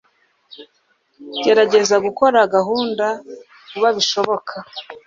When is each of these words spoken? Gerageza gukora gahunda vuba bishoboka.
Gerageza 1.43 1.95
gukora 2.05 2.39
gahunda 2.55 3.05
vuba 3.69 3.89
bishoboka. 3.97 4.53